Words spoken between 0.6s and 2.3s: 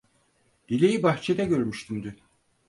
Dilek'i bahçede görmüştüm dün.